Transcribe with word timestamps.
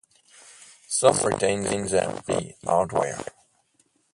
Some 0.87 1.15
retain 1.19 1.61
their 1.61 2.09
early 2.27 2.55
hardware. 2.65 3.19